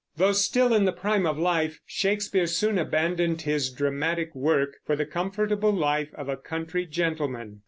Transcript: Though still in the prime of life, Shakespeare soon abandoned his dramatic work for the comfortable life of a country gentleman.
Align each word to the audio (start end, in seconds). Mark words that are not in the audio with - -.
Though 0.17 0.31
still 0.31 0.73
in 0.73 0.85
the 0.85 0.91
prime 0.91 1.27
of 1.27 1.37
life, 1.37 1.79
Shakespeare 1.85 2.47
soon 2.47 2.79
abandoned 2.79 3.43
his 3.43 3.69
dramatic 3.69 4.33
work 4.33 4.77
for 4.83 4.95
the 4.95 5.05
comfortable 5.05 5.71
life 5.71 6.09
of 6.15 6.27
a 6.27 6.37
country 6.37 6.87
gentleman. 6.87 7.59